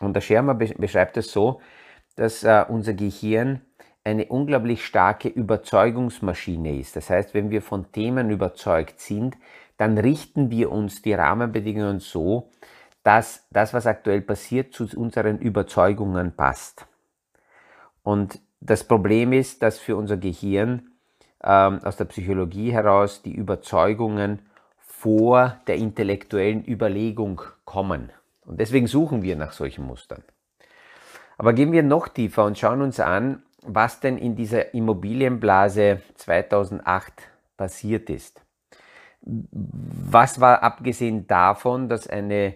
und 0.00 0.14
der 0.14 0.20
Schermer 0.20 0.54
beschreibt 0.54 1.16
es 1.16 1.32
so, 1.32 1.60
dass 2.16 2.44
äh, 2.44 2.64
unser 2.68 2.94
Gehirn 2.94 3.62
eine 4.04 4.26
unglaublich 4.26 4.84
starke 4.84 5.28
Überzeugungsmaschine 5.28 6.78
ist. 6.78 6.96
Das 6.96 7.10
heißt, 7.10 7.34
wenn 7.34 7.50
wir 7.50 7.62
von 7.62 7.92
Themen 7.92 8.30
überzeugt 8.30 9.00
sind, 9.00 9.36
dann 9.76 9.98
richten 9.98 10.50
wir 10.50 10.72
uns 10.72 11.02
die 11.02 11.14
Rahmenbedingungen 11.14 12.00
so, 12.00 12.50
dass 13.02 13.46
das, 13.50 13.74
was 13.74 13.86
aktuell 13.86 14.20
passiert, 14.20 14.72
zu 14.72 14.86
unseren 14.96 15.38
Überzeugungen 15.38 16.32
passt. 16.32 16.86
Und 18.02 18.40
das 18.60 18.84
Problem 18.84 19.32
ist, 19.32 19.62
dass 19.62 19.78
für 19.78 19.96
unser 19.96 20.16
Gehirn 20.16 20.90
ähm, 21.44 21.80
aus 21.84 21.96
der 21.96 22.06
Psychologie 22.06 22.72
heraus 22.72 23.22
die 23.22 23.34
Überzeugungen 23.34 24.40
vor 24.78 25.60
der 25.66 25.76
intellektuellen 25.76 26.66
Überlegung 26.66 27.40
kommen. 27.64 28.10
Und 28.48 28.58
deswegen 28.60 28.86
suchen 28.86 29.22
wir 29.22 29.36
nach 29.36 29.52
solchen 29.52 29.86
Mustern. 29.86 30.22
Aber 31.36 31.52
gehen 31.52 31.70
wir 31.70 31.82
noch 31.82 32.08
tiefer 32.08 32.46
und 32.46 32.58
schauen 32.58 32.80
uns 32.80 32.98
an, 32.98 33.42
was 33.62 34.00
denn 34.00 34.16
in 34.16 34.36
dieser 34.36 34.72
Immobilienblase 34.72 36.00
2008 36.14 37.12
passiert 37.58 38.08
ist. 38.08 38.40
Was 39.20 40.40
war 40.40 40.62
abgesehen 40.62 41.26
davon, 41.26 41.90
dass 41.90 42.06
eine 42.06 42.54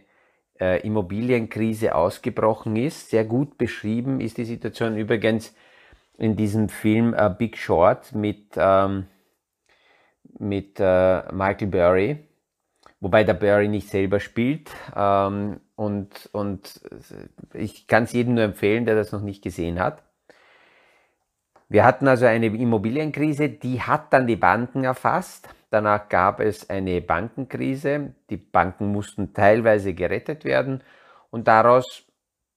äh, 0.58 0.80
Immobilienkrise 0.86 1.94
ausgebrochen 1.94 2.74
ist? 2.76 3.10
Sehr 3.10 3.24
gut 3.24 3.58
beschrieben 3.58 4.20
ist 4.22 4.38
die 4.38 4.46
Situation 4.46 4.96
übrigens 4.96 5.54
in 6.16 6.36
diesem 6.36 6.70
Film 6.70 7.12
äh, 7.12 7.28
Big 7.36 7.58
Short 7.58 8.14
mit, 8.14 8.54
ähm, 8.56 9.08
mit 10.38 10.80
äh, 10.80 11.30
Michael 11.32 11.66
Burry, 11.68 12.18
wobei 13.02 13.24
der 13.24 13.34
Burry 13.34 13.68
nicht 13.68 13.90
selber 13.90 14.20
spielt. 14.20 14.70
Ähm, 14.96 15.60
und, 15.74 16.30
und 16.32 16.80
ich 17.52 17.86
kann 17.88 18.04
es 18.04 18.12
jedem 18.12 18.34
nur 18.34 18.44
empfehlen, 18.44 18.86
der 18.86 18.94
das 18.94 19.12
noch 19.12 19.20
nicht 19.20 19.42
gesehen 19.42 19.78
hat. 19.78 20.02
Wir 21.68 21.84
hatten 21.84 22.06
also 22.06 22.26
eine 22.26 22.46
Immobilienkrise, 22.46 23.48
die 23.48 23.82
hat 23.82 24.12
dann 24.12 24.26
die 24.26 24.36
Banken 24.36 24.84
erfasst. 24.84 25.48
Danach 25.70 26.08
gab 26.08 26.38
es 26.38 26.70
eine 26.70 27.00
Bankenkrise. 27.00 28.14
Die 28.30 28.36
Banken 28.36 28.92
mussten 28.92 29.34
teilweise 29.34 29.94
gerettet 29.94 30.44
werden 30.44 30.82
und 31.30 31.48
daraus 31.48 32.04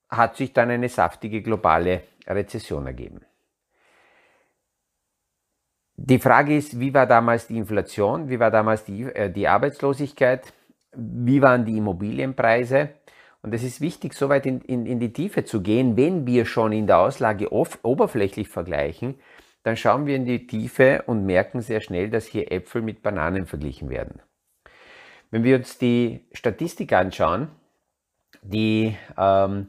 hat 0.09 0.35
sich 0.35 0.53
dann 0.53 0.69
eine 0.69 0.89
saftige 0.89 1.41
globale 1.41 2.03
Rezession 2.27 2.85
ergeben. 2.85 3.21
Die 5.97 6.19
Frage 6.19 6.55
ist, 6.55 6.79
wie 6.79 6.93
war 6.93 7.07
damals 7.07 7.47
die 7.47 7.57
Inflation, 7.57 8.29
wie 8.29 8.39
war 8.39 8.51
damals 8.51 8.83
die, 8.83 9.03
äh, 9.03 9.31
die 9.31 9.47
Arbeitslosigkeit, 9.47 10.53
wie 10.93 11.41
waren 11.41 11.65
die 11.65 11.77
Immobilienpreise? 11.77 12.89
Und 13.41 13.53
es 13.53 13.63
ist 13.63 13.79
wichtig, 13.79 14.13
so 14.13 14.27
weit 14.27 14.45
in, 14.45 14.61
in, 14.61 14.85
in 14.85 14.99
die 14.99 15.13
Tiefe 15.13 15.45
zu 15.45 15.61
gehen, 15.61 15.95
wenn 15.95 16.25
wir 16.25 16.45
schon 16.45 16.71
in 16.71 16.87
der 16.87 16.97
Auslage 16.97 17.51
off, 17.51 17.79
oberflächlich 17.83 18.49
vergleichen, 18.49 19.15
dann 19.63 19.77
schauen 19.77 20.05
wir 20.05 20.15
in 20.15 20.25
die 20.25 20.47
Tiefe 20.47 21.03
und 21.05 21.25
merken 21.25 21.61
sehr 21.61 21.79
schnell, 21.79 22.09
dass 22.09 22.25
hier 22.25 22.51
Äpfel 22.51 22.81
mit 22.81 23.01
Bananen 23.01 23.45
verglichen 23.45 23.89
werden. 23.89 24.21
Wenn 25.31 25.43
wir 25.43 25.55
uns 25.57 25.77
die 25.77 26.25
Statistik 26.33 26.91
anschauen, 26.93 27.49
die, 28.41 28.95
ähm, 29.17 29.67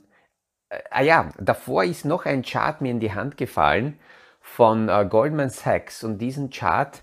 äh, 0.70 0.78
ah 0.90 1.02
ja, 1.02 1.30
davor 1.38 1.84
ist 1.84 2.04
noch 2.04 2.26
ein 2.26 2.42
Chart 2.42 2.80
mir 2.80 2.90
in 2.90 3.00
die 3.00 3.14
Hand 3.14 3.36
gefallen 3.36 3.98
von 4.46 4.88
äh, 4.88 5.06
Goldman 5.10 5.50
Sachs 5.50 6.04
und 6.04 6.18
diesen 6.18 6.50
Chart 6.50 7.02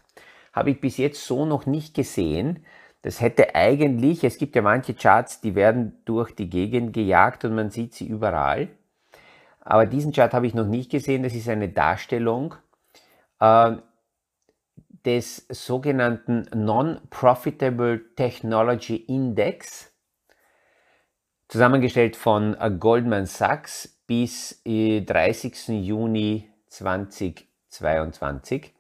habe 0.53 0.71
ich 0.71 0.79
bis 0.79 0.97
jetzt 0.97 1.25
so 1.25 1.45
noch 1.45 1.65
nicht 1.65 1.93
gesehen. 1.93 2.65
Das 3.01 3.19
hätte 3.19 3.53
eigentlich, 3.53 4.23
es 4.23 4.37
gibt 4.37 4.55
ja 4.55 4.61
manche 4.61 4.93
Charts, 4.93 5.41
die 5.41 5.53
werden 5.53 6.01
durch 6.05 6.33
die 6.33 6.49
Gegend 6.49 6.93
gejagt 6.93 7.43
und 7.43 7.53
man 7.53 7.69
sieht 7.69 7.93
sie 7.93 8.07
überall. 8.07 8.69
Aber 9.59 9.85
diesen 9.85 10.13
Chart 10.13 10.33
habe 10.33 10.47
ich 10.47 10.53
noch 10.53 10.65
nicht 10.65 10.89
gesehen. 10.89 11.23
Das 11.23 11.35
ist 11.35 11.49
eine 11.49 11.67
Darstellung 11.67 12.55
äh, 13.39 13.73
des 15.05 15.45
sogenannten 15.49 16.47
Non-Profitable 16.55 18.15
Technology 18.15 18.95
Index, 18.95 19.91
zusammengestellt 21.49 22.15
von 22.15 22.55
äh, 22.55 22.71
Goldman 22.71 23.25
Sachs 23.25 23.99
bis 24.07 24.61
äh, 24.65 25.01
30. 25.01 25.67
Juni 25.85 26.52
2022. 26.73 28.73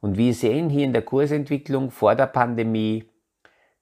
Und 0.00 0.16
wir 0.16 0.32
sehen 0.34 0.70
hier 0.70 0.84
in 0.84 0.92
der 0.92 1.02
Kursentwicklung 1.02 1.90
vor 1.90 2.14
der 2.14 2.26
Pandemie 2.26 3.10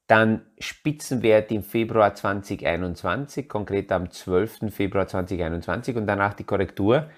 dann 0.07 0.47
Spitzenwert 0.59 1.51
im 1.51 1.63
Februar 1.63 2.15
2021, 2.15 3.47
konkret 3.49 3.91
am 3.91 4.11
12. 4.11 4.73
Februar 4.73 5.09
2021 5.09 5.97
und 5.97 6.07
danach 6.07 6.35
die 6.35 6.45
Korrektur. 6.45 7.09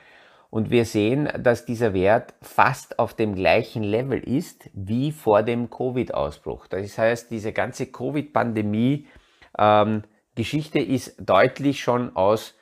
Und 0.51 0.71
wir 0.71 0.87
sehen, 0.87 1.29
dass 1.39 1.67
dieser 1.67 1.93
Wert 1.93 2.33
fast 2.41 2.99
auf 2.99 3.13
dem 3.13 3.35
gleichen 3.35 3.83
Level 3.83 4.19
ist 4.19 4.71
wie 4.73 5.13
vor 5.13 5.43
dem 5.43 5.69
Covid-Ausbruch. 5.69 6.69
Das 6.69 6.97
heißt, 6.97 7.31
diese 7.31 7.53
ganze 7.53 7.93
Covid-Pandemie-Geschichte 7.93 10.79
ähm, 10.79 10.91
ist 10.91 11.17
deutlich 11.21 11.83
schon 11.83 12.17
aus 12.17 12.55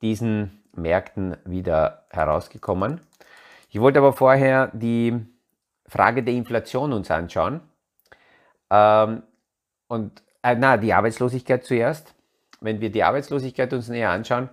diesen 0.00 0.62
Märkten 0.72 1.36
wieder 1.44 2.06
herausgekommen. 2.08 3.02
Ich 3.74 3.80
wollte 3.80 3.98
aber 3.98 4.12
vorher 4.12 4.70
die 4.72 5.26
Frage 5.88 6.22
der 6.22 6.32
Inflation 6.32 6.92
uns 6.92 7.10
anschauen. 7.10 7.60
Ähm, 8.70 9.24
und 9.88 10.22
äh, 10.44 10.54
na, 10.54 10.76
die 10.76 10.94
Arbeitslosigkeit 10.94 11.64
zuerst. 11.64 12.14
wenn 12.60 12.80
wir 12.80 12.92
die 12.92 13.02
Arbeitslosigkeit 13.02 13.72
uns 13.72 13.88
näher 13.88 14.10
anschauen, 14.10 14.48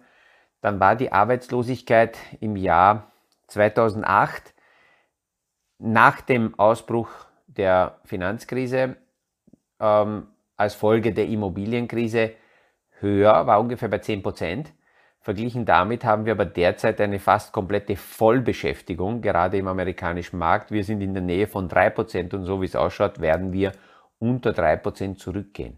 dann 0.61 0.79
war 0.79 0.95
die 0.95 1.11
Arbeitslosigkeit 1.11 2.17
im 2.39 2.55
Jahr 2.55 3.11
2008 3.45 4.55
nach 5.77 6.21
dem 6.21 6.57
Ausbruch 6.57 7.09
der 7.45 7.99
Finanzkrise 8.05 8.95
ähm, 9.79 10.29
als 10.57 10.73
Folge 10.73 11.13
der 11.13 11.27
Immobilienkrise 11.27 12.31
höher, 12.99 13.45
war 13.45 13.59
ungefähr 13.59 13.87
bei 13.87 13.99
10 13.99 14.23
Prozent. 14.23 14.73
Verglichen 15.21 15.65
damit 15.65 16.03
haben 16.03 16.25
wir 16.25 16.33
aber 16.33 16.45
derzeit 16.45 16.99
eine 16.99 17.19
fast 17.19 17.53
komplette 17.53 17.95
Vollbeschäftigung, 17.95 19.21
gerade 19.21 19.57
im 19.57 19.67
amerikanischen 19.67 20.39
Markt. 20.39 20.71
Wir 20.71 20.83
sind 20.83 21.01
in 21.01 21.13
der 21.13 21.21
Nähe 21.21 21.45
von 21.45 21.69
3 21.69 21.91
Prozent 21.91 22.33
und 22.33 22.45
so 22.45 22.59
wie 22.59 22.65
es 22.65 22.75
ausschaut, 22.75 23.21
werden 23.21 23.53
wir 23.53 23.71
unter 24.17 24.51
3 24.51 24.77
Prozent 24.77 25.19
zurückgehen. 25.19 25.77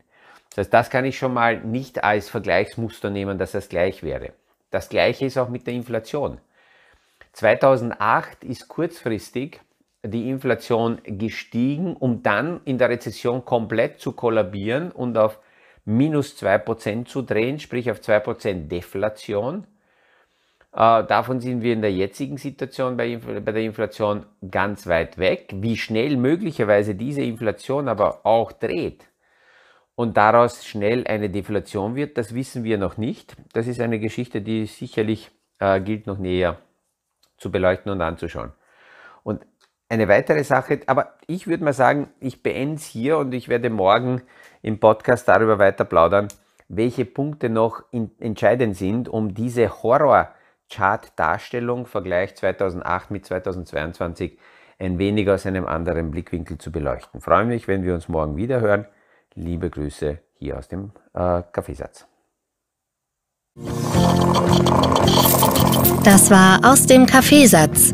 Das 0.49 0.59
heißt, 0.59 0.73
das 0.73 0.89
kann 0.89 1.03
ich 1.03 1.17
schon 1.17 1.33
mal 1.33 1.59
nicht 1.59 2.05
als 2.05 2.29
Vergleichsmuster 2.29 3.09
nehmen, 3.09 3.37
dass 3.37 3.51
das 3.51 3.67
gleich 3.67 4.01
wäre. 4.01 4.31
Das 4.71 4.87
gleiche 4.87 5.25
ist 5.25 5.37
auch 5.37 5.49
mit 5.49 5.67
der 5.67 5.73
Inflation. 5.73 6.37
2008 7.33 8.45
ist 8.45 8.69
kurzfristig 8.69 9.59
die 10.03 10.29
Inflation 10.29 11.01
gestiegen, 11.03 11.95
um 11.95 12.23
dann 12.23 12.61
in 12.63 12.77
der 12.77 12.89
Rezession 12.89 13.43
komplett 13.43 13.99
zu 13.99 14.13
kollabieren 14.13 14.91
und 14.91 15.17
auf 15.17 15.39
minus 15.85 16.41
2% 16.41 17.05
zu 17.05 17.21
drehen, 17.21 17.59
sprich 17.59 17.91
auf 17.91 17.99
2% 17.99 18.67
Deflation. 18.67 19.67
Äh, 20.71 21.03
davon 21.03 21.39
sind 21.39 21.61
wir 21.61 21.73
in 21.73 21.81
der 21.81 21.91
jetzigen 21.91 22.37
Situation 22.37 22.97
bei, 22.97 23.17
bei, 23.17 23.51
der 23.51 23.63
Inflation 23.63 24.25
ganz 24.49 24.87
weit 24.87 25.17
weg. 25.17 25.49
Wie 25.53 25.77
schnell 25.77 26.17
möglicherweise 26.17 26.95
diese 26.95 27.21
Inflation 27.21 27.87
aber 27.87 28.25
auch 28.25 28.51
dreht 28.51 29.07
und 29.95 30.17
daraus 30.17 30.65
schnell 30.65 31.05
eine 31.05 31.29
Deflation 31.29 31.95
wird, 31.95 32.17
das 32.17 32.33
wissen 32.33 32.63
wir 32.63 32.77
noch 32.77 32.97
nicht. 32.97 33.35
Das 33.53 33.67
ist 33.67 33.79
eine 33.79 33.99
Geschichte, 33.99 34.41
die 34.41 34.65
sicherlich 34.65 35.29
äh, 35.59 35.79
gilt 35.81 36.07
noch 36.07 36.17
näher 36.17 36.57
zu 37.37 37.51
beleuchten 37.51 37.91
und 37.91 38.01
anzuschauen. 38.01 38.53
Eine 39.89 40.07
weitere 40.07 40.43
Sache, 40.43 40.79
aber 40.87 41.13
ich 41.27 41.47
würde 41.47 41.63
mal 41.63 41.73
sagen, 41.73 42.09
ich 42.19 42.41
beende 42.41 42.75
es 42.75 42.85
hier 42.85 43.17
und 43.17 43.33
ich 43.33 43.49
werde 43.49 43.69
morgen 43.69 44.21
im 44.61 44.79
Podcast 44.79 45.27
darüber 45.27 45.59
weiter 45.59 45.83
plaudern, 45.85 46.29
welche 46.67 47.05
Punkte 47.05 47.49
noch 47.49 47.83
in, 47.91 48.11
entscheidend 48.19 48.75
sind, 48.75 49.07
um 49.09 49.33
diese 49.33 49.81
Horror-Chart-Darstellung, 49.83 51.85
Vergleich 51.85 52.35
2008 52.35 53.11
mit 53.11 53.25
2022, 53.25 54.37
ein 54.79 54.97
wenig 54.97 55.29
aus 55.29 55.45
einem 55.45 55.67
anderen 55.67 56.11
Blickwinkel 56.11 56.57
zu 56.57 56.71
beleuchten. 56.71 57.21
Freue 57.21 57.45
mich, 57.45 57.67
wenn 57.67 57.83
wir 57.83 57.93
uns 57.93 58.09
morgen 58.09 58.37
wieder 58.37 58.61
hören. 58.61 58.87
Liebe 59.35 59.69
Grüße 59.69 60.17
hier 60.33 60.57
aus 60.57 60.67
dem 60.67 60.91
äh, 61.13 61.43
Kaffeesatz. 61.51 62.07
Das 66.03 66.31
war 66.31 66.59
aus 66.63 66.85
dem 66.85 67.05
Kaffeesatz, 67.05 67.93